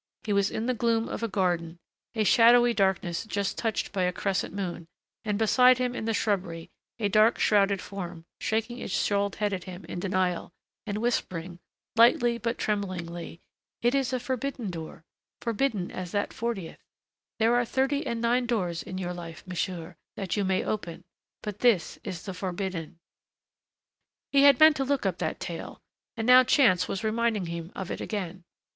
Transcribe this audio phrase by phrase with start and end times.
[0.23, 1.77] He was in the gloom of a garden,
[2.15, 4.87] a shadowy darkness just touched by a crescent moon,
[5.23, 9.65] and beside him in the shrubbery a dark shrouded form, shaking its shawled head at
[9.65, 10.51] him in denial,
[10.87, 11.59] and whispering,
[11.95, 13.41] lightly but tremblingly.
[13.83, 15.03] "It is a forbidden door...
[15.39, 16.79] forbidden as that fortieth....
[17.37, 21.03] There are thirty and nine doors in your life, monsieur, that you may open,
[21.43, 22.97] but this is the forbidden...."
[24.31, 25.79] He had meant to look up that tale.
[26.17, 28.45] And now chance was reminding him of it again.